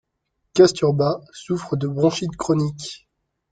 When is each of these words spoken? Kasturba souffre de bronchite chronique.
Kasturba 0.55 1.21
souffre 1.31 1.75
de 1.75 1.87
bronchite 1.87 2.35
chronique. 2.35 3.07